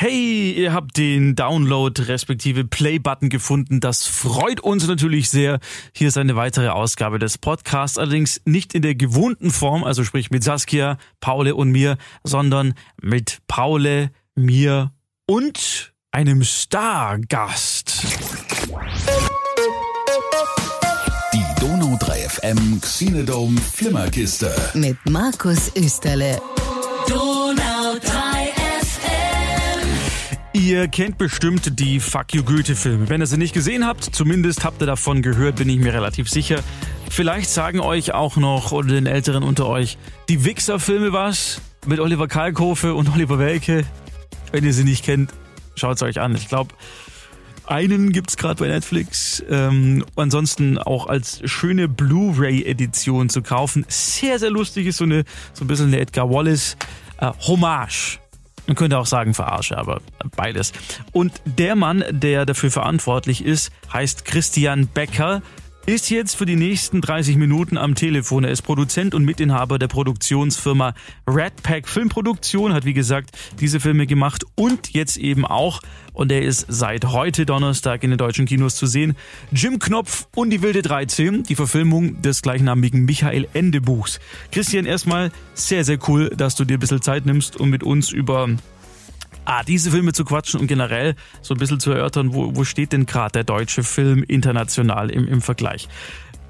[0.00, 3.80] Hey, ihr habt den Download respektive Play-Button gefunden.
[3.80, 5.58] Das freut uns natürlich sehr.
[5.92, 10.30] Hier ist eine weitere Ausgabe des Podcasts, allerdings nicht in der gewohnten Form, also sprich
[10.30, 14.92] mit Saskia, Paule und mir, sondern mit Paule, mir
[15.26, 18.04] und einem Stargast.
[21.34, 24.54] Die Donau 3 FM Xenodome Flimmerkiste.
[24.74, 26.40] Mit Markus Österle.
[27.08, 27.37] Donau
[30.58, 33.08] Ihr kennt bestimmt die Fuck You Goethe-Filme.
[33.08, 36.28] Wenn ihr sie nicht gesehen habt, zumindest habt ihr davon gehört, bin ich mir relativ
[36.28, 36.64] sicher.
[37.08, 39.98] Vielleicht sagen euch auch noch, oder den Älteren unter euch,
[40.28, 41.60] die Wichser-Filme was?
[41.86, 43.84] Mit Oliver Kalkofe und Oliver Welke.
[44.50, 45.30] Wenn ihr sie nicht kennt,
[45.76, 46.34] schaut es euch an.
[46.34, 46.74] Ich glaube,
[47.64, 49.44] einen gibt's gerade bei Netflix.
[49.48, 53.86] Ähm, ansonsten auch als schöne Blu-ray-Edition zu kaufen.
[53.86, 56.76] Sehr, sehr lustig ist so eine so ein bisschen eine Edgar Wallace
[57.18, 58.18] äh, Hommage.
[58.68, 60.02] Man könnte auch sagen Verarsche, aber
[60.36, 60.72] beides.
[61.12, 65.40] Und der Mann, der dafür verantwortlich ist, heißt Christian Becker
[65.86, 68.44] ist jetzt für die nächsten 30 Minuten am Telefon.
[68.44, 70.94] Er ist Produzent und Mitinhaber der Produktionsfirma
[71.26, 75.80] Red Pack Filmproduktion, hat wie gesagt diese Filme gemacht und jetzt eben auch,
[76.12, 79.16] und er ist seit heute Donnerstag in den deutschen Kinos zu sehen,
[79.50, 84.20] Jim Knopf und die wilde 13, die Verfilmung des gleichnamigen Michael Ende Buchs.
[84.52, 88.12] Christian, erstmal sehr, sehr cool, dass du dir ein bisschen Zeit nimmst, um mit uns
[88.12, 88.48] über
[89.48, 92.92] ah, diese Filme zu quatschen und generell so ein bisschen zu erörtern, wo, wo steht
[92.92, 95.88] denn gerade der deutsche Film international im, im Vergleich.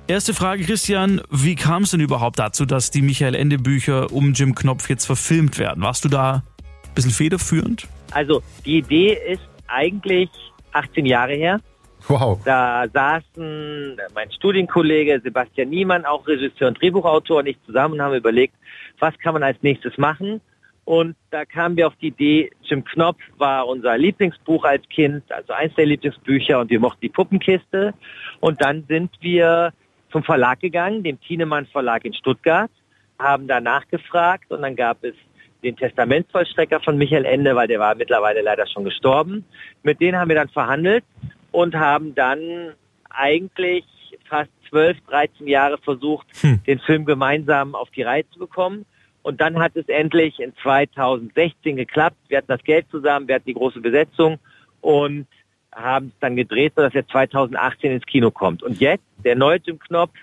[0.08, 4.32] Erste Frage, Christian, wie kam es denn überhaupt dazu, dass die Michael Ende Bücher um
[4.32, 5.82] Jim Knopf jetzt verfilmt werden?
[5.82, 6.42] Warst du da
[6.86, 7.86] ein bisschen federführend?
[8.12, 10.30] Also die Idee ist eigentlich
[10.72, 11.60] 18 Jahre her.
[12.08, 12.40] Wow.
[12.44, 18.14] Da saßen mein Studienkollege Sebastian Niemann, auch Regisseur und Drehbuchautor, und ich zusammen und haben
[18.14, 18.54] überlegt,
[18.98, 20.40] was kann man als nächstes machen.
[20.88, 25.52] Und da kamen wir auf die Idee, Jim Knopf war unser Lieblingsbuch als Kind, also
[25.52, 27.92] eins der Lieblingsbücher und wir mochten die Puppenkiste.
[28.40, 29.74] Und dann sind wir
[30.10, 32.70] zum Verlag gegangen, dem Thienemann Verlag in Stuttgart,
[33.18, 35.12] haben da nachgefragt und dann gab es
[35.62, 39.44] den Testamentsvollstrecker von Michael Ende, weil der war mittlerweile leider schon gestorben.
[39.82, 41.04] Mit denen haben wir dann verhandelt
[41.52, 42.72] und haben dann
[43.10, 43.84] eigentlich
[44.26, 46.62] fast 12, 13 Jahre versucht, hm.
[46.66, 48.86] den Film gemeinsam auf die Reihe zu bekommen.
[49.28, 52.16] Und dann hat es endlich in 2016 geklappt.
[52.28, 54.38] Wir hatten das Geld zusammen, wir hatten die große Besetzung
[54.80, 55.26] und
[55.70, 58.62] haben es dann gedreht, sodass er 2018 ins Kino kommt.
[58.62, 60.14] Und jetzt der neue Jim Knopf,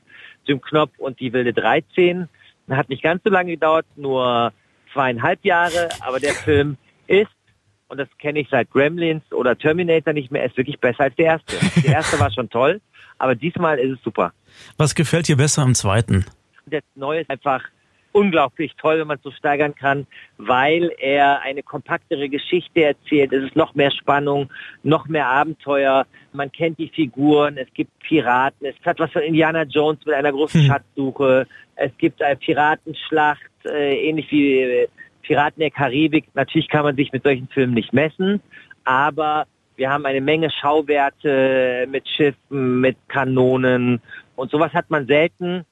[0.47, 2.27] Jim Knopf und die wilde 13,
[2.71, 4.51] hat nicht ganz so lange gedauert, nur
[4.91, 7.29] zweieinhalb Jahre, aber der Film ist,
[7.89, 11.25] und das kenne ich seit Gremlins oder Terminator nicht mehr, ist wirklich besser als der
[11.25, 11.57] erste.
[11.83, 12.81] Der erste war schon toll,
[13.19, 14.33] aber diesmal ist es super.
[14.77, 16.25] Was gefällt dir besser am zweiten?
[16.66, 17.61] Der neue ist einfach
[18.15, 23.33] unglaublich toll, wenn man es so steigern kann, weil er eine kompaktere Geschichte erzählt.
[23.33, 24.49] Es ist noch mehr Spannung,
[24.83, 26.05] noch mehr Abenteuer.
[26.31, 30.31] Man kennt die Figuren, es gibt Piraten, es hat was von Indiana Jones mit einer
[30.31, 30.67] großen hm.
[30.67, 31.45] Schatzsuche.
[31.75, 34.87] Es gibt eine Piratenschlacht, äh, ähnlich wie äh,
[35.21, 36.25] Piraten der Karibik.
[36.35, 38.41] Natürlich kann man sich mit solchen Filmen nicht messen,
[38.85, 43.99] aber wir haben eine Menge Schauwerte mit Schiffen, mit Kanonen
[44.37, 45.65] und sowas hat man selten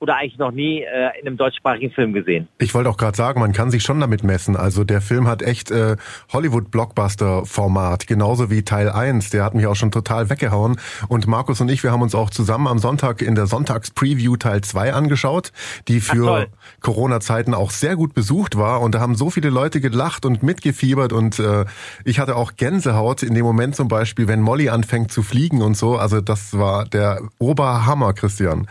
[0.00, 2.48] oder eigentlich noch nie äh, in einem deutschsprachigen Film gesehen.
[2.58, 4.56] Ich wollte auch gerade sagen, man kann sich schon damit messen.
[4.56, 5.96] Also der Film hat echt äh,
[6.32, 9.28] Hollywood-Blockbuster-Format, genauso wie Teil 1.
[9.28, 10.80] Der hat mich auch schon total weggehauen.
[11.08, 14.62] Und Markus und ich, wir haben uns auch zusammen am Sonntag in der Sonntags-Preview Teil
[14.62, 15.52] 2 angeschaut,
[15.86, 16.48] die für
[16.80, 18.80] Corona-Zeiten auch sehr gut besucht war.
[18.80, 21.12] Und da haben so viele Leute gelacht und mitgefiebert.
[21.12, 21.66] Und äh,
[22.06, 25.76] ich hatte auch Gänsehaut in dem Moment zum Beispiel, wenn Molly anfängt zu fliegen und
[25.76, 25.96] so.
[25.96, 28.66] Also das war der Oberhammer, Christian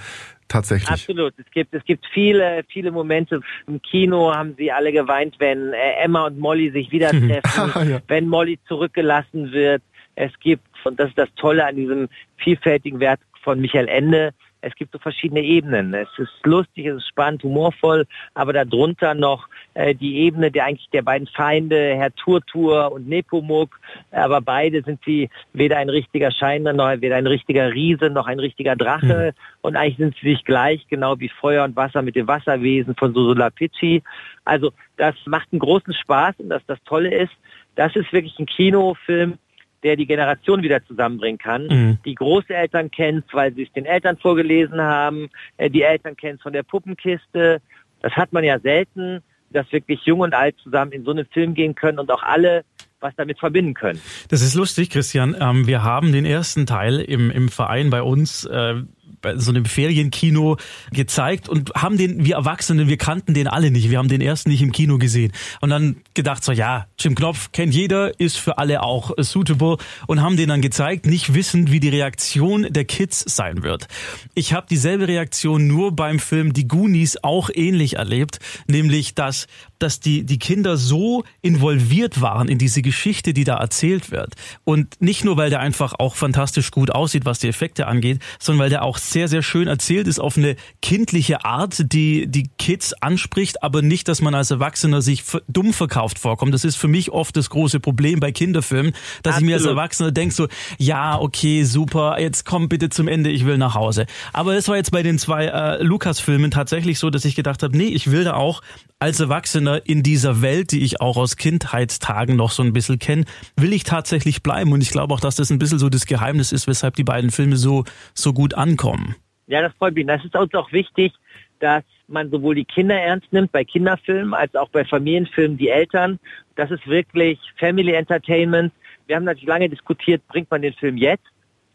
[0.49, 0.89] tatsächlich.
[0.89, 1.33] Absolut.
[1.37, 3.39] Es gibt, es gibt viele, viele Momente.
[3.67, 7.99] Im Kino haben sie alle geweint, wenn äh, Emma und Molly sich wieder treffen, ja.
[8.07, 9.81] wenn Molly zurückgelassen wird.
[10.15, 14.75] Es gibt, und das ist das Tolle an diesem vielfältigen Werk von Michael Ende, es
[14.75, 15.93] gibt so verschiedene Ebenen.
[15.93, 20.89] Es ist lustig, es ist spannend, humorvoll, aber darunter noch äh, die Ebene der eigentlich
[20.91, 23.79] der beiden Feinde, Herr Turtur und Nepomuk.
[24.11, 28.39] Aber beide sind sie weder ein richtiger Scheiner, noch weder ein richtiger Riese, noch ein
[28.39, 29.33] richtiger Drache.
[29.33, 29.59] Mhm.
[29.61, 33.13] Und eigentlich sind sie sich gleich, genau wie Feuer und Wasser mit dem Wasserwesen von
[33.13, 34.03] Susula Pici.
[34.45, 37.33] Also das macht einen großen Spaß und das das Tolle ist,
[37.75, 39.37] das ist wirklich ein Kinofilm,
[39.83, 41.67] der die Generation wieder zusammenbringen kann.
[41.67, 41.97] Mhm.
[42.05, 46.41] Die Großeltern kennt weil sie es den Eltern vorgelesen haben, äh, die Eltern kennen es
[46.41, 47.61] von der Puppenkiste.
[48.01, 49.21] Das hat man ja selten,
[49.51, 52.63] dass wirklich jung und alt zusammen in so einen Film gehen können und auch alle
[53.01, 53.99] was damit verbinden können.
[54.29, 55.35] Das ist lustig, Christian.
[55.39, 58.75] Ähm, wir haben den ersten Teil im, im Verein bei uns äh,
[59.21, 60.57] bei so einem Ferienkino
[60.91, 63.89] gezeigt und haben den, wir Erwachsenen, wir kannten den alle nicht.
[63.89, 65.31] Wir haben den ersten nicht im Kino gesehen.
[65.61, 70.21] Und dann gedacht so, ja, Jim Knopf kennt jeder, ist für alle auch suitable und
[70.21, 73.87] haben den dann gezeigt, nicht wissend, wie die Reaktion der Kids sein wird.
[74.35, 79.47] Ich habe dieselbe Reaktion nur beim Film Die Goonies auch ähnlich erlebt, nämlich dass
[79.79, 84.33] dass die, die Kinder so involviert waren in diese Geschichte, die da erzählt wird.
[84.63, 88.63] Und nicht nur, weil der einfach auch fantastisch gut aussieht, was die Effekte angeht, sondern
[88.63, 92.93] weil der auch sehr, sehr schön erzählt ist auf eine kindliche Art, die die Kids
[92.93, 96.51] anspricht, aber nicht, dass man als Erwachsener sich dumm verkauft vorkommt.
[96.51, 99.41] Das ist für mich oft das große Problem bei Kinderfilmen, dass Absolut.
[99.41, 100.47] ich mir als Erwachsener denke so,
[100.79, 104.07] ja, okay, super, jetzt komm bitte zum Ende, ich will nach Hause.
[104.33, 107.77] Aber es war jetzt bei den zwei äh, Lukas-Filmen tatsächlich so, dass ich gedacht habe,
[107.77, 108.63] nee, ich will da auch
[108.99, 113.25] als Erwachsener in dieser Welt, die ich auch aus Kindheitstagen noch so ein bisschen kenne,
[113.55, 114.71] will ich tatsächlich bleiben.
[114.71, 117.31] Und ich glaube auch, dass das ein bisschen so das Geheimnis ist, weshalb die beiden
[117.31, 117.83] Filme so,
[118.13, 119.15] so gut ankommen.
[119.47, 120.05] Ja, das freut mich.
[120.05, 121.13] Das ist uns auch wichtig,
[121.59, 126.19] dass man sowohl die Kinder ernst nimmt bei Kinderfilmen als auch bei Familienfilmen die Eltern.
[126.55, 128.73] Das ist wirklich Family Entertainment.
[129.07, 131.25] Wir haben natürlich lange diskutiert, bringt man den Film jetzt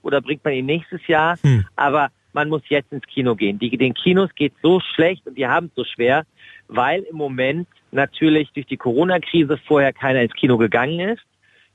[0.03, 1.37] oder bringt man ihn nächstes Jahr?
[1.43, 1.65] Hm.
[1.77, 3.59] Aber man muss jetzt ins Kino gehen.
[3.59, 6.25] Die, den Kinos geht so schlecht und die haben es so schwer,
[6.69, 11.23] weil im Moment natürlich durch die Corona-Krise vorher keiner ins Kino gegangen ist.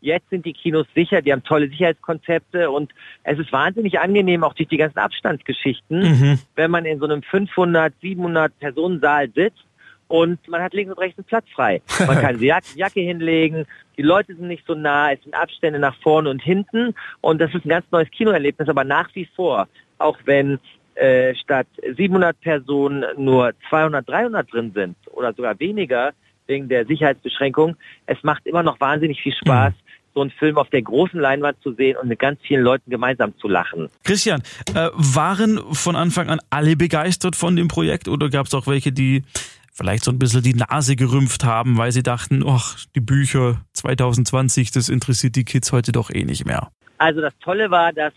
[0.01, 2.93] Jetzt sind die Kinos sicher, die haben tolle Sicherheitskonzepte und
[3.23, 6.39] es ist wahnsinnig angenehm, auch durch die ganzen Abstandsgeschichten, mhm.
[6.55, 9.65] wenn man in so einem 500, 700 Personensaal sitzt
[10.07, 11.81] und man hat links und rechts einen Platz frei.
[12.07, 13.65] Man kann die Jacke hinlegen,
[13.97, 17.53] die Leute sind nicht so nah, es sind Abstände nach vorne und hinten und das
[17.53, 19.67] ist ein ganz neues Kinoerlebnis, aber nach wie vor,
[19.97, 20.59] auch wenn
[20.99, 26.11] äh, statt 700 Personen nur 200, 300 drin sind oder sogar weniger
[26.47, 27.75] wegen der Sicherheitsbeschränkung.
[28.05, 29.73] Es macht immer noch wahnsinnig viel Spaß.
[29.73, 32.89] Mhm so einen Film auf der großen Leinwand zu sehen und mit ganz vielen Leuten
[32.89, 33.89] gemeinsam zu lachen.
[34.03, 34.41] Christian,
[34.73, 38.91] äh, waren von Anfang an alle begeistert von dem Projekt oder gab es auch welche,
[38.91, 39.23] die
[39.71, 44.71] vielleicht so ein bisschen die Nase gerümpft haben, weil sie dachten, ach, die Bücher 2020,
[44.71, 46.69] das interessiert die Kids heute doch eh nicht mehr?
[46.97, 48.13] Also das Tolle war, dass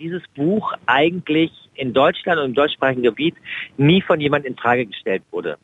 [0.00, 3.34] dieses Buch eigentlich in Deutschland und im deutschsprachigen Gebiet
[3.76, 5.58] nie von jemand in Frage gestellt wurde.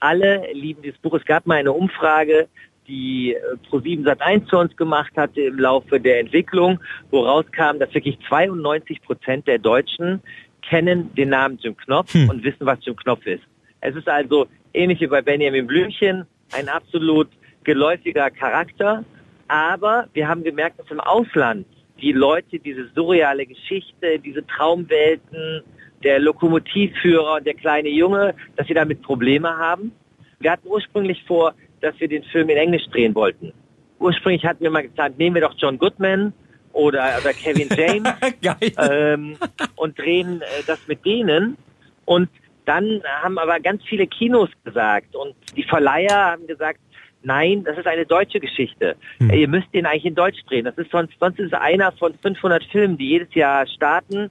[0.00, 1.14] Alle lieben dieses Buch.
[1.14, 2.48] Es gab mal eine Umfrage,
[2.88, 3.38] die äh,
[3.70, 6.80] Pro7 Sat1 zu uns gemacht hatte im Laufe der Entwicklung,
[7.10, 10.20] wo rauskam, dass wirklich 92 Prozent der Deutschen
[10.62, 12.28] kennen den Namen Jim Knopf hm.
[12.28, 13.44] und wissen, was Jim Knopf ist.
[13.80, 17.28] Es ist also ähnlich wie bei Benjamin Blümchen, ein absolut
[17.64, 19.04] geläufiger Charakter.
[19.48, 21.66] Aber wir haben gemerkt, dass im Ausland
[22.00, 25.62] die Leute diese surreale Geschichte, diese Traumwelten,
[26.02, 29.92] der Lokomotivführer und der kleine Junge, dass sie damit Probleme haben.
[30.40, 33.52] Wir hatten ursprünglich vor, dass wir den Film in Englisch drehen wollten.
[33.98, 36.32] Ursprünglich hatten wir mal gesagt, nehmen wir doch John Goodman
[36.72, 39.36] oder, oder Kevin James ähm,
[39.76, 41.56] und drehen äh, das mit denen.
[42.04, 42.28] Und
[42.64, 46.80] dann haben aber ganz viele Kinos gesagt und die Verleiher haben gesagt,
[47.24, 48.96] Nein, das ist eine deutsche Geschichte.
[49.18, 49.30] Hm.
[49.30, 50.64] Ihr müsst den eigentlich in Deutsch drehen.
[50.64, 54.30] Das ist sonst, sonst ist es einer von 500 Filmen, die jedes Jahr starten,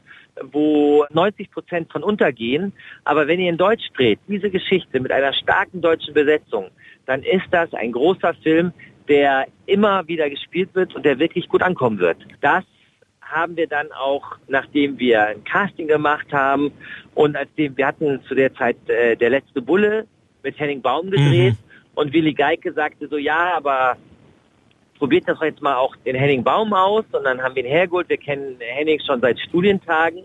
[0.51, 2.73] wo 90 Prozent von untergehen.
[3.03, 6.69] Aber wenn ihr in Deutsch dreht, diese Geschichte mit einer starken deutschen Besetzung,
[7.05, 8.73] dann ist das ein großer Film,
[9.07, 12.17] der immer wieder gespielt wird und der wirklich gut ankommen wird.
[12.41, 12.63] Das
[13.21, 16.71] haben wir dann auch, nachdem wir ein Casting gemacht haben
[17.15, 20.05] und als wir hatten zu der Zeit äh, der letzte Bulle
[20.44, 21.53] mit Henning Baum gedreht.
[21.53, 21.70] Mhm
[22.01, 23.95] und Willi Geike sagte so, ja, aber
[24.98, 27.06] probiert das jetzt mal auch den Henning Baum aus.
[27.12, 28.09] Und dann haben wir ihn hergeholt.
[28.09, 30.23] Wir kennen Henning schon seit Studientagen.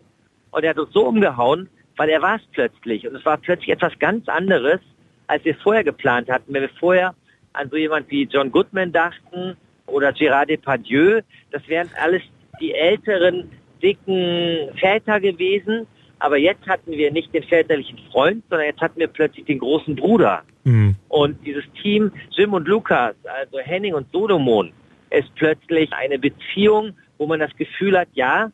[0.52, 3.06] Und er hat uns so umgehauen, weil er war es plötzlich.
[3.06, 4.80] Und es war plötzlich etwas ganz anderes,
[5.26, 6.54] als wir vorher geplant hatten.
[6.54, 7.14] Wenn wir vorher
[7.52, 9.54] an so jemand wie John Goodman dachten
[9.86, 12.22] oder Gérard Depardieu, das wären alles
[12.58, 13.50] die älteren,
[13.82, 15.86] dicken Väter gewesen.
[16.20, 19.94] Aber jetzt hatten wir nicht den väterlichen Freund, sondern jetzt hatten wir plötzlich den großen
[19.94, 20.42] Bruder.
[20.66, 20.96] Mhm.
[21.08, 24.72] Und dieses Team, Jim und Lukas, also Henning und Solomon,
[25.10, 28.50] ist plötzlich eine Beziehung, wo man das Gefühl hat, ja,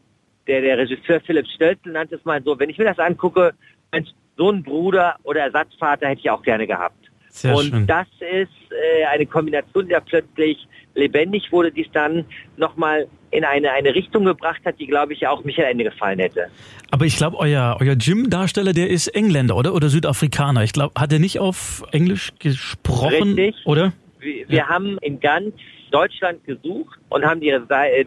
[0.47, 3.55] der, der Regisseur Philipp Stölzel nannte es mal so, wenn ich mir das angucke,
[3.91, 7.11] mein Sohn, Bruder oder Ersatzvater hätte ich auch gerne gehabt.
[7.31, 7.87] Sehr und schön.
[7.87, 12.27] das ist äh, eine Kombination, die da plötzlich lebendig wurde, die es dann
[12.59, 16.49] nochmal in eine, eine Richtung gebracht hat, die, glaube ich, auch Michael Ende gefallen hätte.
[16.91, 19.75] Aber ich glaube, euer, euer Jim-Darsteller, der ist Engländer, oder?
[19.75, 20.63] Oder Südafrikaner.
[20.63, 23.35] Ich glaube, hat er nicht auf Englisch gesprochen?
[23.35, 23.57] Richtig.
[23.65, 23.93] Oder?
[24.21, 24.69] Wir, wir ja.
[24.69, 25.55] haben in ganz
[25.91, 27.59] Deutschland gesucht und haben die,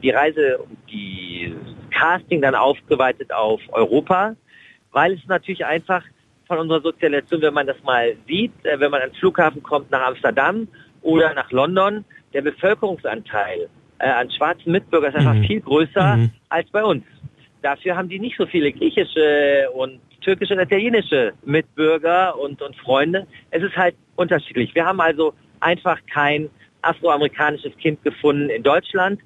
[0.02, 1.56] die Reise, die
[1.92, 4.36] Casting dann aufgeweitet auf Europa,
[4.92, 6.04] weil es natürlich einfach
[6.48, 10.08] von unserer Sozialisation, wenn man das mal sieht, äh, wenn man ans Flughafen kommt nach
[10.08, 10.68] Amsterdam
[11.02, 15.46] oder nach London, der Bevölkerungsanteil äh, an schwarzen Mitbürgern ist einfach mhm.
[15.46, 16.32] viel größer mhm.
[16.50, 17.04] als bei uns.
[17.62, 23.28] dafür haben die nicht so viele griechische und türkische und italienische Mitbürger und, und Freunde.
[23.52, 24.74] Es ist halt unterschiedlich.
[24.74, 26.50] Wir haben also einfach kein
[26.82, 29.20] afroamerikanisches Kind gefunden in Deutschland,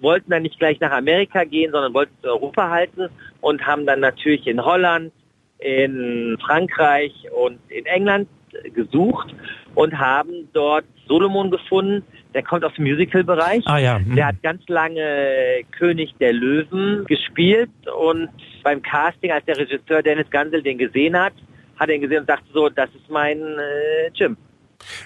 [0.00, 3.08] wollten dann nicht gleich nach Amerika gehen, sondern wollten in Europa halten
[3.40, 5.12] und haben dann natürlich in Holland,
[5.58, 8.28] in Frankreich und in England
[8.74, 9.34] gesucht
[9.74, 12.04] und haben dort Solomon gefunden.
[12.34, 13.62] Der kommt aus dem Musical-Bereich.
[13.66, 13.98] Ah ja.
[13.98, 14.16] Mhm.
[14.16, 18.28] Der hat ganz lange König der Löwen gespielt und
[18.64, 21.32] beim Casting, als der Regisseur Dennis Gansel den gesehen hat,
[21.76, 24.36] hat er ihn gesehen und sagte so, das ist mein äh, Jim.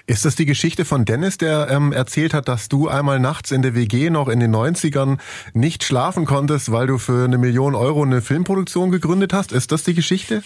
[0.07, 3.61] Ist das die Geschichte von Dennis, der ähm, erzählt hat, dass du einmal nachts in
[3.61, 5.19] der WG noch in den 90ern
[5.53, 9.51] nicht schlafen konntest, weil du für eine Million Euro eine Filmproduktion gegründet hast?
[9.51, 10.41] Ist das die Geschichte?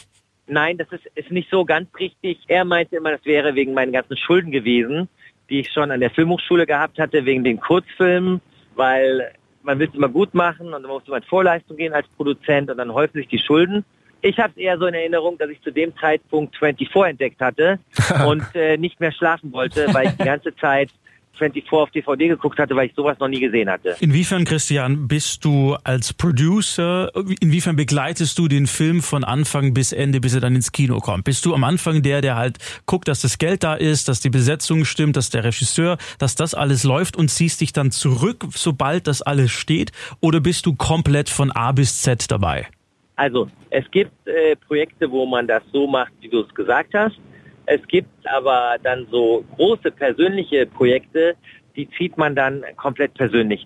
[0.46, 2.40] Nein, das ist, ist nicht so ganz richtig.
[2.48, 5.08] Er meinte immer, das wäre wegen meinen ganzen Schulden gewesen,
[5.50, 8.41] die ich schon an der Filmhochschule gehabt hatte, wegen den Kurzfilmen,
[8.75, 9.31] weil
[9.63, 12.69] man will es immer gut machen und dann muss man in Vorleistung gehen als Produzent
[12.69, 13.85] und dann häufen sich die Schulden.
[14.21, 17.79] Ich habe es eher so in Erinnerung, dass ich zu dem Zeitpunkt 24 entdeckt hatte
[18.27, 20.89] und äh, nicht mehr schlafen wollte, weil ich die ganze Zeit
[21.38, 23.96] 24 auf DVD geguckt hatte, weil ich sowas noch nie gesehen hatte.
[24.00, 30.20] Inwiefern, Christian, bist du als Producer, inwiefern begleitest du den Film von Anfang bis Ende,
[30.20, 31.24] bis er dann ins Kino kommt?
[31.24, 34.30] Bist du am Anfang der, der halt guckt, dass das Geld da ist, dass die
[34.30, 39.08] Besetzung stimmt, dass der Regisseur, dass das alles läuft und ziehst dich dann zurück, sobald
[39.08, 39.92] das alles steht?
[40.22, 42.68] Oder bist du komplett von A bis Z dabei?
[43.16, 47.20] Also, es gibt äh, Projekte, wo man das so macht, wie du es gesagt hast.
[47.65, 51.36] Es gibt aber dann so große persönliche Projekte,
[51.75, 53.65] die zieht man dann komplett persönlich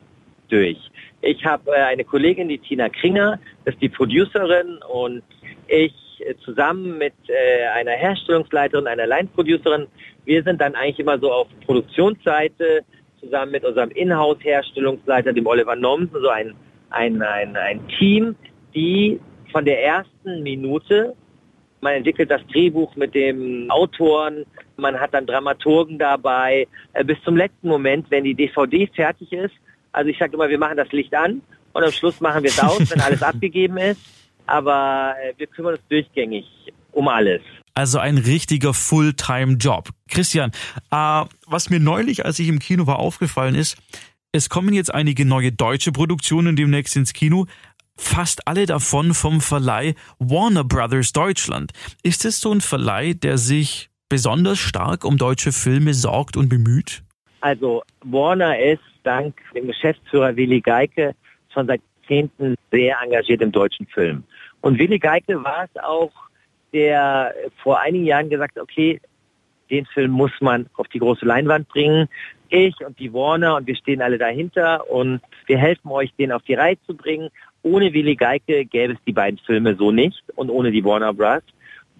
[0.49, 0.77] durch.
[1.21, 5.23] Ich habe äh, eine Kollegin, die Tina Kringer, das ist die Producerin und
[5.67, 9.87] ich äh, zusammen mit äh, einer Herstellungsleiterin, einer Line-Producerin,
[10.25, 12.83] wir sind dann eigentlich immer so auf Produktionsseite
[13.19, 16.53] zusammen mit unserem Inhouse-Herstellungsleiter, dem Oliver Nomsen, so ein,
[16.91, 18.35] ein, ein, ein Team,
[18.75, 19.19] die
[19.51, 21.15] von der ersten Minute
[21.81, 24.45] man entwickelt das Drehbuch mit dem Autoren,
[24.77, 29.53] man hat dann Dramaturgen dabei, äh, bis zum letzten Moment, wenn die DVD fertig ist.
[29.91, 31.41] Also ich sage immer, wir machen das Licht an
[31.73, 34.01] und am Schluss machen wir es aus, wenn alles abgegeben ist.
[34.45, 36.45] Aber äh, wir kümmern uns durchgängig
[36.91, 37.41] um alles.
[37.73, 39.89] Also ein richtiger Fulltime-Job.
[40.09, 40.51] Christian,
[40.91, 43.77] äh, was mir neulich, als ich im Kino war, aufgefallen ist,
[44.31, 47.45] es kommen jetzt einige neue deutsche Produktionen demnächst ins Kino,
[47.97, 51.71] fast alle davon vom Verleih Warner Brothers Deutschland.
[52.03, 57.03] Ist es so ein Verleih, der sich besonders stark um deutsche Filme sorgt und bemüht?
[57.41, 61.13] Also Warner ist dank dem Geschäftsführer Willi Geike
[61.53, 64.23] schon seit Jahrzehnten sehr engagiert im deutschen Film.
[64.61, 66.11] Und Willi Geike war es auch,
[66.73, 68.99] der vor einigen Jahren gesagt hat, okay,
[69.69, 72.07] den Film muss man auf die große Leinwand bringen.
[72.49, 76.41] Ich und die Warner und wir stehen alle dahinter und wir helfen euch, den auf
[76.43, 77.29] die Reihe zu bringen
[77.67, 81.43] ohne Willi Geike gäbe es die beiden Filme so nicht und ohne die Warner Bros.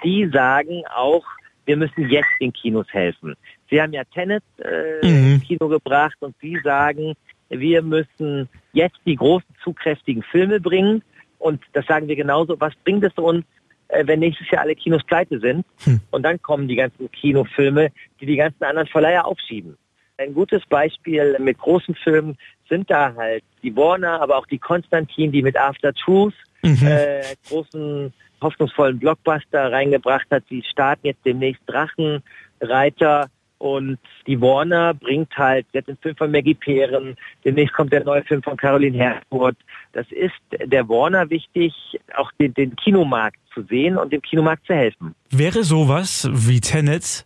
[0.04, 1.26] Die sagen auch,
[1.66, 3.36] wir müssen jetzt den Kinos helfen.
[3.70, 5.34] Sie haben ja Tenet äh, mhm.
[5.34, 7.14] ins Kino gebracht und Sie sagen,
[7.50, 11.04] wir müssen jetzt die großen, zugkräftigen Filme bringen.
[11.40, 12.60] Und das sagen wir genauso.
[12.60, 13.46] Was bringt es uns,
[13.90, 15.66] äh, wenn nächstes Jahr alle Kinos pleite sind?
[15.84, 16.00] Hm.
[16.12, 19.78] Und dann kommen die ganzen Kinofilme, die die ganzen anderen Verleiher aufschieben.
[20.18, 22.38] Ein gutes Beispiel mit großen Filmen
[22.70, 26.34] sind da halt die Warner, aber auch die Konstantin, die mit After Truth
[26.64, 26.86] mhm.
[26.86, 30.44] äh, großen hoffnungsvollen Blockbuster reingebracht hat.
[30.50, 33.98] Die starten jetzt demnächst Drachenreiter und
[34.28, 38.44] die Warner bringt halt jetzt den Film von Maggie Peeren, demnächst kommt der neue Film
[38.44, 39.58] von Caroline Herfurth.
[39.94, 41.74] Das ist der Warner wichtig,
[42.16, 45.16] auch den, den Kinomarkt zu sehen und dem Kinomarkt zu helfen.
[45.32, 47.26] Wäre sowas wie Tenet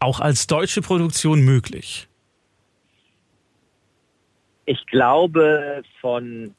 [0.00, 2.09] auch als deutsche Produktion möglich?
[4.70, 6.54] Ich glaube von,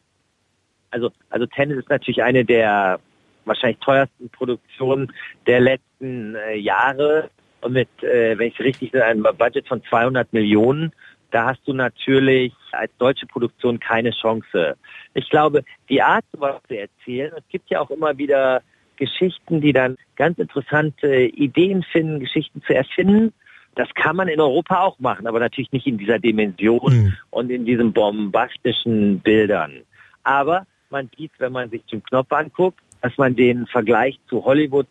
[0.89, 2.99] also, also Tennis ist natürlich eine der
[3.45, 5.13] wahrscheinlich teuersten Produktionen
[5.47, 7.29] der letzten äh, Jahre
[7.61, 10.91] und mit, äh, wenn ich es richtig sehe, einem Budget von 200 Millionen.
[11.31, 14.75] Da hast du natürlich als deutsche Produktion keine Chance.
[15.13, 18.61] Ich glaube, die Art, sowas zu erzählen, es gibt ja auch immer wieder
[18.97, 23.33] Geschichten, die dann ganz interessante Ideen finden, Geschichten zu erfinden.
[23.75, 27.13] Das kann man in Europa auch machen, aber natürlich nicht in dieser Dimension mhm.
[27.29, 29.81] und in diesen bombastischen Bildern.
[30.23, 34.87] Aber man sieht, wenn man sich den Knopf anguckt, dass man den Vergleich zu Hollywood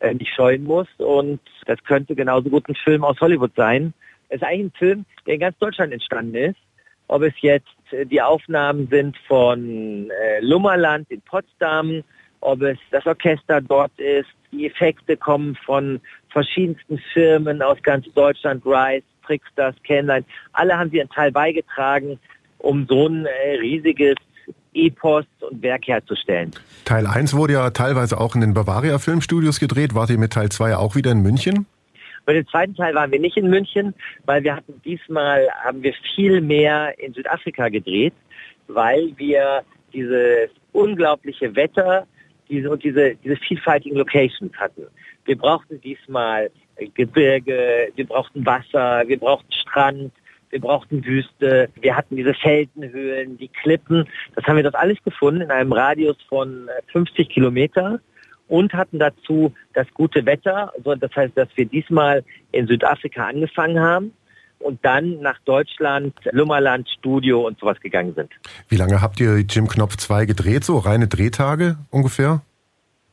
[0.00, 0.88] äh, nicht scheuen muss.
[0.98, 3.94] Und das könnte genauso gut ein Film aus Hollywood sein.
[4.28, 6.58] Es ist eigentlich ein Film, der in ganz Deutschland entstanden ist.
[7.08, 12.02] Ob es jetzt äh, die Aufnahmen sind von äh, Lummerland in Potsdam,
[12.40, 16.00] ob es das Orchester dort ist, die Effekte kommen von
[16.32, 20.24] verschiedensten Firmen aus ganz Deutschland, Rice, Tricksters, Canline.
[20.52, 22.18] Alle haben sie einen Teil beigetragen,
[22.58, 24.16] um so ein äh, riesiges
[24.74, 26.52] Epos und Werk herzustellen.
[26.84, 29.94] Teil 1 wurde ja teilweise auch in den Bavaria Filmstudios gedreht.
[29.94, 31.66] Wart ihr mit Teil 2 auch wieder in München?
[32.24, 33.94] Bei dem zweiten Teil waren wir nicht in München,
[34.26, 38.14] weil wir hatten diesmal haben wir viel mehr in Südafrika gedreht,
[38.68, 39.62] weil wir
[39.92, 42.06] dieses unglaubliche Wetter
[42.48, 44.86] diese, und diese, diese vielfältigen Locations hatten.
[45.24, 46.50] Wir brauchten diesmal
[46.94, 50.12] Gebirge, wir brauchten Wasser, wir brauchten Strand,
[50.50, 54.06] wir brauchten Wüste, wir hatten diese Felsenhöhlen, die Klippen.
[54.34, 58.00] Das haben wir das alles gefunden in einem Radius von 50 äh, Kilometer
[58.48, 60.72] und hatten dazu das gute Wetter.
[60.76, 64.12] Also das heißt, dass wir diesmal in Südafrika angefangen haben
[64.58, 68.30] und dann nach Deutschland, Lummerland, Studio und sowas gegangen sind.
[68.68, 70.64] Wie lange habt ihr Jim Knopf 2 gedreht?
[70.64, 72.42] So reine Drehtage ungefähr?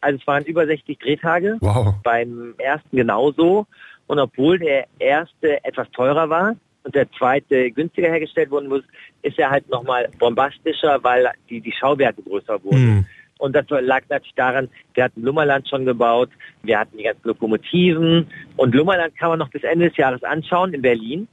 [0.01, 1.57] Also es waren über 60 Drehtage.
[1.61, 1.95] Wow.
[2.03, 3.65] Beim ersten genauso.
[4.07, 8.83] Und obwohl der erste etwas teurer war und der zweite günstiger hergestellt worden muss,
[9.21, 12.97] ist er halt nochmal bombastischer, weil die, die Schauwerte größer wurden.
[12.97, 13.05] Hm.
[13.37, 16.29] Und das lag natürlich daran, wir hatten Lummerland schon gebaut,
[16.61, 18.27] wir hatten die ganzen Lokomotiven
[18.57, 21.27] und Lummerland kann man noch bis Ende des Jahres anschauen in Berlin.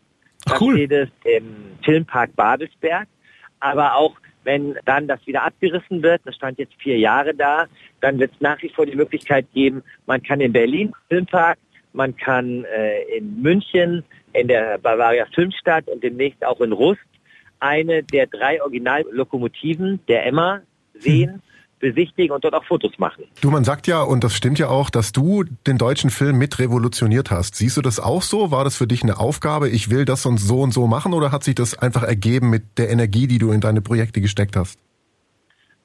[0.48, 0.74] Ach, cool.
[0.74, 1.08] Da steht es
[1.38, 3.08] im Filmpark Babelsberg.
[3.58, 4.14] Aber auch
[4.46, 7.66] wenn dann das wieder abgerissen wird, das stand jetzt vier Jahre da,
[8.00, 11.58] dann wird es nach wie vor die Möglichkeit geben, man kann in Berlin Filmpark,
[11.92, 17.00] man kann äh, in München, in der Bavaria Filmstadt und demnächst auch in Rust
[17.58, 20.60] eine der drei Originallokomotiven der Emma
[20.94, 21.42] sehen.
[21.78, 23.24] Besichtigen und dort auch Fotos machen.
[23.40, 26.58] Du, man sagt ja, und das stimmt ja auch, dass du den deutschen Film mit
[26.58, 27.54] revolutioniert hast.
[27.56, 28.50] Siehst du das auch so?
[28.50, 31.32] War das für dich eine Aufgabe, ich will das und so und so machen oder
[31.32, 34.78] hat sich das einfach ergeben mit der Energie, die du in deine Projekte gesteckt hast?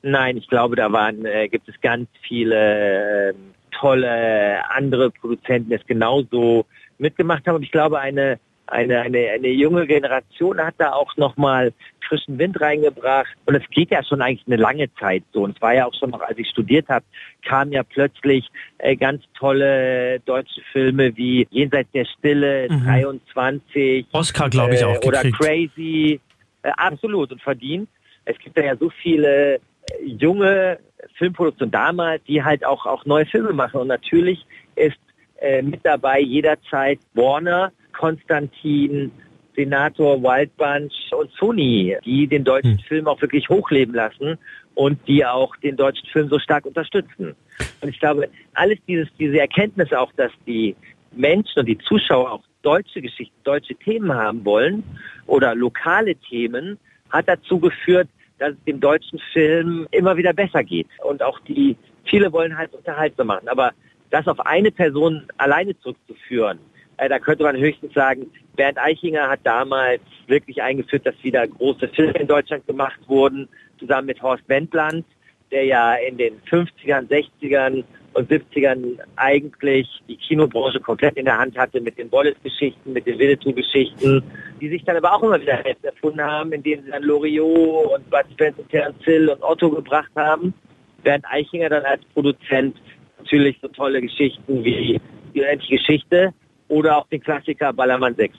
[0.02, 3.34] Nein, ich glaube, da waren, äh, gibt es ganz viele äh,
[3.80, 6.66] tolle andere Produzenten, die es genauso
[6.98, 7.58] mitgemacht haben.
[7.58, 8.40] Und ich glaube, eine
[8.72, 11.74] eine, eine, eine junge Generation hat da auch nochmal
[12.08, 13.30] frischen Wind reingebracht.
[13.46, 15.44] Und es geht ja schon eigentlich eine lange Zeit so.
[15.44, 17.06] Und es war ja auch schon noch, als ich studiert habe,
[17.46, 18.50] kamen ja plötzlich
[18.80, 22.84] äh, ganz tolle deutsche Filme wie Jenseits der Stille, mhm.
[22.86, 24.06] 23.
[24.12, 26.20] Oscar, glaube ich, auch äh, Oder Crazy.
[26.64, 27.90] Äh, absolut und verdient.
[28.26, 29.60] Es gibt ja so viele äh,
[30.06, 30.80] junge
[31.18, 33.82] Filmproduktionen damals, die halt auch, auch neue Filme machen.
[33.82, 35.00] Und natürlich ist
[35.40, 39.12] äh, mit dabei jederzeit Warner, Konstantin,
[39.56, 42.86] Senator Wildbunch und Sony, die den deutschen hm.
[42.88, 44.40] Film auch wirklich hochleben lassen
[44.74, 47.36] und die auch den deutschen Film so stark unterstützen.
[47.82, 50.76] Und ich glaube, alles dieses, diese Erkenntnis auch, dass die
[51.12, 54.84] Menschen und die Zuschauer auch deutsche Geschichten, deutsche Themen haben wollen
[55.28, 56.80] oder lokale Themen,
[57.12, 58.10] hat dazu geführt,
[58.40, 60.88] dass es dem deutschen Film immer wieder besser geht.
[61.04, 63.48] Und auch die, viele wollen halt Unterhaltung machen.
[63.48, 63.74] Aber
[64.10, 66.58] das auf eine Person alleine zurückzuführen,
[67.10, 72.20] da könnte man höchstens sagen, Bernd Eichinger hat damals wirklich eingeführt, dass wieder große Filme
[72.20, 73.48] in Deutschland gemacht wurden,
[73.80, 75.06] zusammen mit Horst Wendland,
[75.52, 77.84] der ja in den 50ern, 60ern
[78.14, 83.18] und 70ern eigentlich die Kinobranche komplett in der Hand hatte mit den Wallace-Geschichten, mit den
[83.18, 84.24] Winnetou-Geschichten,
[84.60, 88.10] die sich dann aber auch immer wieder selbst erfunden haben, indem sie dann Loriot und
[88.10, 90.54] Bud Spencer, Terence Hill und Otto gebracht haben.
[91.04, 92.78] Bernd Eichinger dann als Produzent
[93.18, 95.00] natürlich so tolle Geschichten wie
[95.34, 96.34] die unendliche Geschichte,
[96.72, 98.36] oder auch den Klassiker Ballermann 6.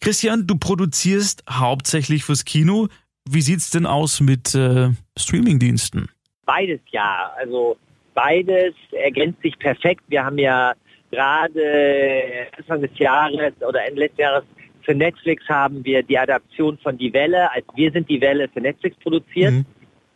[0.00, 2.88] Christian, du produzierst hauptsächlich fürs Kino.
[3.28, 6.08] Wie sieht's denn aus mit äh, Streamingdiensten?
[6.46, 7.32] Beides ja.
[7.38, 7.76] Also
[8.14, 10.02] beides ergänzt sich perfekt.
[10.08, 10.72] Wir haben ja
[11.10, 14.44] gerade Anfang des Jahres oder Ende letzten Jahres
[14.84, 18.60] für Netflix haben wir die Adaption von Die Welle, als Wir sind die Welle für
[18.60, 19.52] Netflix produziert.
[19.52, 19.66] Mhm.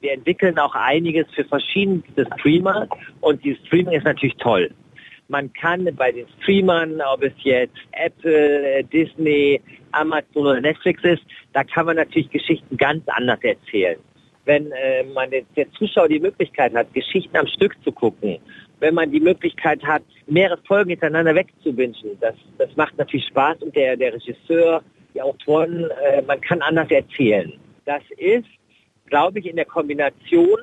[0.00, 2.02] Wir entwickeln auch einiges für verschiedene
[2.38, 2.88] Streamer
[3.20, 4.70] und dieses Streaming ist natürlich toll.
[5.28, 9.60] Man kann bei den Streamern, ob es jetzt Apple, Disney,
[9.92, 13.98] Amazon oder Netflix ist, da kann man natürlich Geschichten ganz anders erzählen.
[14.44, 18.38] Wenn äh, man den, der Zuschauer die Möglichkeit hat, Geschichten am Stück zu gucken,
[18.78, 23.74] wenn man die Möglichkeit hat, mehrere Folgen hintereinander wegzuwünschen, das, das macht natürlich Spaß und
[23.74, 24.82] der, der Regisseur,
[25.14, 27.52] die Autoren, äh, man kann anders erzählen.
[27.84, 28.46] Das ist,
[29.06, 30.58] glaube ich, in der Kombination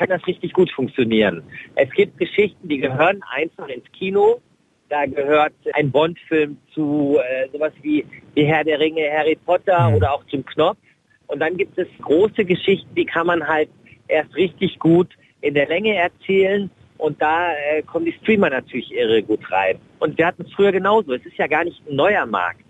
[0.00, 1.42] kann das richtig gut funktionieren.
[1.74, 4.40] Es gibt Geschichten, die gehören einfach ins Kino.
[4.88, 9.96] Da gehört ein Bond-Film zu äh, sowas wie Die Herr der Ringe, Harry Potter mhm.
[9.96, 10.78] oder auch zum Knopf.
[11.26, 13.68] Und dann gibt es große Geschichten, die kann man halt
[14.08, 15.08] erst richtig gut
[15.42, 16.70] in der Länge erzählen.
[16.96, 19.76] Und da äh, kommen die Streamer natürlich irre gut rein.
[19.98, 21.12] Und wir hatten es früher genauso.
[21.12, 22.64] Es ist ja gar nicht ein neuer Markt.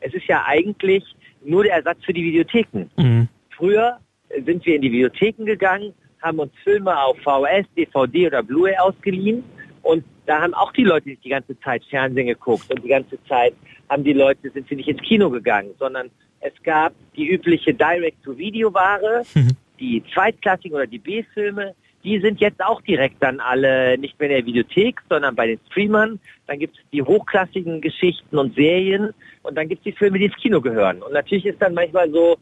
[0.00, 1.02] Es ist ja eigentlich
[1.42, 2.90] nur der Ersatz für die Videotheken.
[2.98, 3.28] Mhm.
[3.56, 3.98] Früher
[4.44, 5.94] sind wir in die Videotheken gegangen,
[6.24, 9.44] haben uns Filme auf VS, DVD oder Blu-ray ausgeliehen
[9.82, 13.22] und da haben auch die Leute sich die ganze Zeit Fernsehen geguckt und die ganze
[13.24, 13.54] Zeit
[13.90, 16.10] haben die Leute, sind sie nicht ins Kino gegangen, sondern
[16.40, 19.50] es gab die übliche Direct-to-Video-Ware, mhm.
[19.78, 24.36] die zweitklassigen oder die B-Filme, die sind jetzt auch direkt dann alle nicht mehr in
[24.36, 26.20] der Videothek, sondern bei den Streamern.
[26.46, 30.26] Dann gibt es die hochklassigen Geschichten und Serien und dann gibt es die Filme, die
[30.26, 31.02] ins Kino gehören.
[31.02, 32.36] Und natürlich ist dann manchmal so,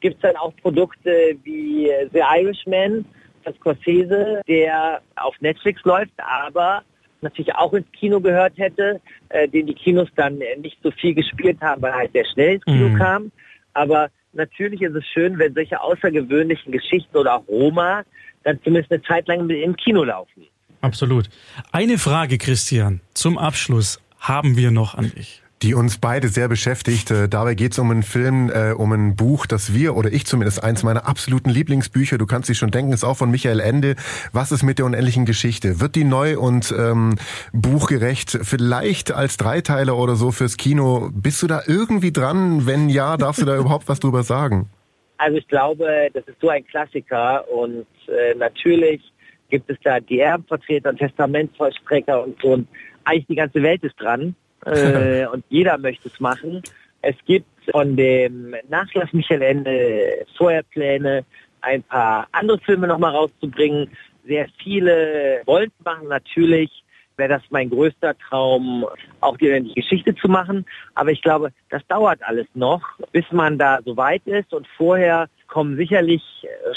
[0.00, 3.04] gibt es dann auch Produkte wie The Irishman,
[3.44, 6.82] das Scorsese, der auf Netflix läuft, aber
[7.20, 9.00] natürlich auch ins Kino gehört hätte,
[9.30, 12.54] äh, den die Kinos dann nicht so viel gespielt haben, weil er halt sehr schnell
[12.54, 12.98] ins Kino mhm.
[12.98, 13.32] kam.
[13.72, 18.02] Aber natürlich ist es schön, wenn solche außergewöhnlichen Geschichten oder auch Roma
[18.44, 20.46] dann zumindest eine Zeit lang im Kino laufen.
[20.82, 21.30] Absolut.
[21.72, 27.10] Eine Frage, Christian, zum Abschluss haben wir noch an dich die uns beide sehr beschäftigt.
[27.10, 30.26] Äh, dabei geht es um einen Film, äh, um ein Buch, das wir oder ich
[30.26, 33.96] zumindest eins meiner absoluten Lieblingsbücher, du kannst dich schon denken, ist auch von Michael Ende.
[34.32, 35.80] Was ist mit der unendlichen Geschichte?
[35.80, 37.16] Wird die neu und ähm,
[37.54, 41.08] buchgerecht vielleicht als Dreiteiler oder so fürs Kino?
[41.14, 42.66] Bist du da irgendwie dran?
[42.66, 44.68] Wenn ja, darfst du da überhaupt was drüber sagen?
[45.16, 49.00] Also ich glaube, das ist so ein Klassiker und äh, natürlich
[49.48, 52.68] gibt es da die Erbenvertreter und Testamentsvollstrecker und so und
[53.04, 54.34] eigentlich die ganze Welt ist dran
[54.66, 56.62] äh, und jeder möchte es machen.
[57.02, 61.24] Es gibt von dem Nachlass Michael Ende vorher Pläne,
[61.60, 63.90] ein paar andere Filme nochmal rauszubringen.
[64.26, 66.84] Sehr viele wollen es machen, natürlich
[67.16, 68.86] wäre das mein größter Traum,
[69.20, 70.64] auch die Geschichte zu machen.
[70.94, 74.52] Aber ich glaube, das dauert alles noch, bis man da so weit ist.
[74.52, 76.22] Und vorher kommen sicherlich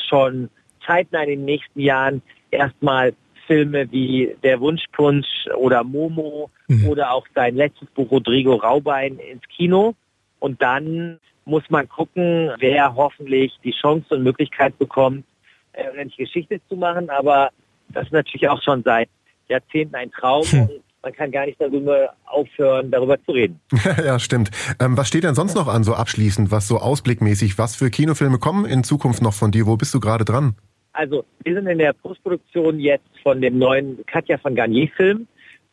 [0.08, 0.50] schon
[0.86, 2.22] zeitnah in den nächsten Jahren
[2.52, 3.14] erstmal
[3.48, 6.88] Filme wie Der Wunschpunsch oder Momo mhm.
[6.88, 9.96] oder auch sein letztes Buch Rodrigo Raubein ins Kino.
[10.40, 15.26] Und dann muss man gucken, wer hoffentlich die Chance und Möglichkeit bekommt,
[15.74, 17.10] äh, eine Geschichte zu machen.
[17.10, 17.50] Aber
[17.90, 19.10] das ist natürlich auch schon seit
[19.48, 20.46] Jahrzehnten ein Traum.
[20.46, 20.70] Hm.
[21.02, 23.60] man kann gar nicht darüber aufhören, darüber zu reden.
[24.04, 24.52] ja, stimmt.
[24.80, 28.40] Ähm, was steht denn sonst noch an, so abschließend, was so ausblickmäßig, was für Kinofilme
[28.40, 29.68] kommen in Zukunft noch von dir?
[29.68, 30.56] Wo bist du gerade dran?
[30.94, 35.28] Also, wir sind in der Postproduktion jetzt von dem neuen Katja von Garnier-Film.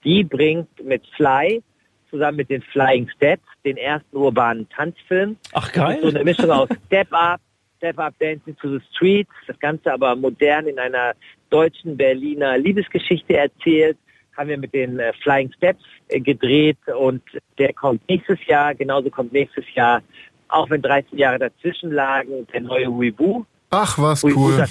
[0.05, 1.63] Die bringt mit Fly
[2.15, 5.37] zusammen mit den Flying Steps den ersten urbanen Tanzfilm.
[5.53, 5.99] Ach geil.
[6.01, 7.41] So eine Mischung aus Step Up,
[7.79, 9.31] Step Up Dancing to the Streets.
[9.47, 11.15] Das Ganze aber modern in einer
[11.51, 13.99] deutschen Berliner Liebesgeschichte erzählt.
[14.37, 17.23] Haben wir mit den äh, Flying Steps äh, gedreht und
[17.59, 18.75] der kommt nächstes Jahr.
[18.75, 20.03] Genauso kommt nächstes Jahr,
[20.49, 23.45] auch wenn 13 Jahre dazwischen lagen, der neue Huibu.
[23.71, 24.67] Ach, was Huibu, cool.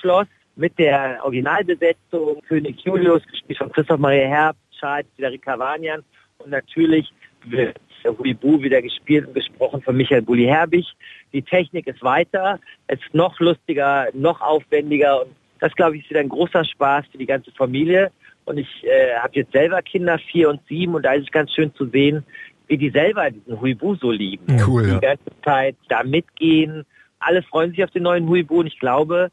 [0.00, 6.02] Schloss mit der Originalbesetzung, König Julius, gespielt von Christoph Maria Herbst, Charles Federica Vanian
[6.38, 7.12] und natürlich
[7.44, 10.86] wird Huibu wieder gespielt und gesprochen von Michael Bulli Herbig.
[11.32, 16.10] Die Technik ist weiter, es ist noch lustiger, noch aufwendiger und das, glaube ich, ist
[16.10, 18.10] wieder ein großer Spaß für die ganze Familie.
[18.44, 21.52] Und ich äh, habe jetzt selber Kinder, vier und sieben, und da ist es ganz
[21.52, 22.24] schön zu sehen,
[22.66, 24.44] wie die selber diesen Huibu so lieben.
[24.66, 24.98] Cool, die ja.
[24.98, 26.84] ganze Zeit da mitgehen.
[27.18, 29.30] Alle freuen sich auf den neuen Huibu und ich glaube,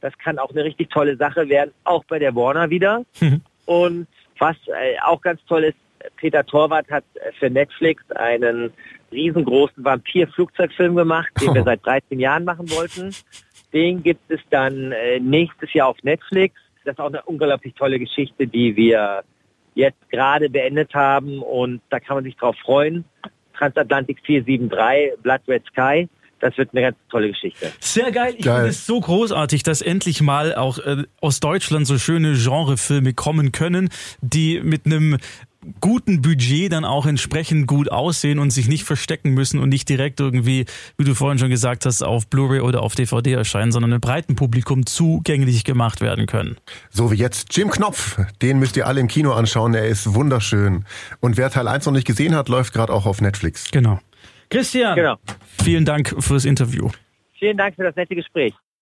[0.00, 3.04] das kann auch eine richtig tolle Sache werden, auch bei der Warner wieder.
[3.20, 3.40] Mhm.
[3.66, 4.06] Und
[4.38, 5.76] was äh, auch ganz toll ist,
[6.16, 7.04] Peter Torwart hat
[7.38, 8.72] für Netflix einen
[9.10, 13.14] riesengroßen Vampir-Flugzeugfilm gemacht, den wir seit 13 Jahren machen wollten.
[13.72, 16.54] Den gibt es dann äh, nächstes Jahr auf Netflix.
[16.84, 19.22] Das ist auch eine unglaublich tolle Geschichte, die wir
[19.74, 23.04] jetzt gerade beendet haben und da kann man sich drauf freuen.
[23.54, 26.08] Transatlantik 473, Blood Red Sky
[26.40, 27.72] das wird eine ganz tolle Geschichte.
[27.80, 28.34] Sehr geil.
[28.36, 33.14] Ich finde es so großartig, dass endlich mal auch äh, aus Deutschland so schöne Genrefilme
[33.14, 33.88] kommen können,
[34.20, 35.18] die mit einem
[35.80, 40.20] guten Budget dann auch entsprechend gut aussehen und sich nicht verstecken müssen und nicht direkt
[40.20, 44.00] irgendwie, wie du vorhin schon gesagt hast, auf Blu-ray oder auf DVD erscheinen, sondern einem
[44.00, 46.56] breiten Publikum zugänglich gemacht werden können.
[46.90, 50.84] So wie jetzt Jim Knopf, den müsst ihr alle im Kino anschauen, er ist wunderschön.
[51.20, 53.70] Und wer Teil 1 noch nicht gesehen hat, läuft gerade auch auf Netflix.
[53.70, 53.98] Genau.
[54.50, 55.16] Christian, genau.
[55.62, 56.88] vielen Dank fürs Interview.
[57.38, 58.54] Vielen Dank für das nette Gespräch.